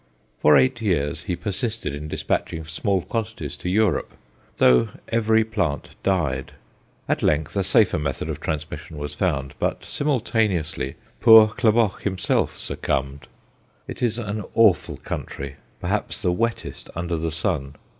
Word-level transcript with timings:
For 0.39 0.57
eight 0.57 0.81
years 0.81 1.25
he 1.25 1.35
persisted 1.35 1.93
in 1.93 2.07
despatching 2.07 2.65
small 2.65 3.03
quantities 3.03 3.55
to 3.57 3.69
Europe, 3.69 4.13
though 4.57 4.89
every 5.09 5.43
plant 5.45 5.89
died; 6.01 6.53
at 7.07 7.21
length 7.21 7.55
a 7.55 7.63
safer 7.63 7.99
method 7.99 8.27
of 8.27 8.39
transmission 8.39 8.97
was 8.97 9.13
found, 9.13 9.53
but 9.59 9.85
simultaneously 9.85 10.95
poor 11.19 11.49
Klaboch 11.49 12.01
himself 12.01 12.57
succumbed. 12.57 13.27
It 13.87 14.01
is 14.01 14.17
an 14.17 14.43
awful 14.55 14.97
country 14.97 15.57
perhaps 15.79 16.19
the 16.19 16.31
wettest 16.31 16.89
under 16.95 17.15
the 17.15 17.31
sun. 17.31 17.75